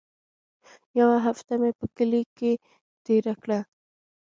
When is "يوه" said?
0.99-1.17